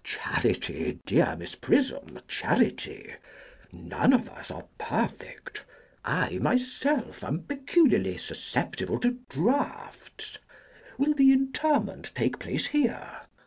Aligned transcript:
]Charity, 0.02 0.98
dear 1.04 1.36
Miss 1.36 1.54
Prism, 1.54 2.20
charity! 2.26 3.16
None 3.70 4.14
of 4.14 4.30
us 4.30 4.50
are 4.50 4.64
perfect. 4.78 5.62
I 6.06 6.38
myself 6.38 7.22
am 7.22 7.40
peculiarly 7.40 8.16
susceptible 8.16 8.98
to 9.00 9.18
draughts. 9.28 10.38
Will 10.96 11.12
the 11.12 11.30
interment 11.32 12.12
take 12.14 12.38
place 12.38 12.68
here? 12.68 13.20